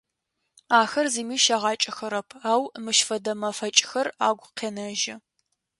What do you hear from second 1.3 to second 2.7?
щагъакӏэхэрэп, ау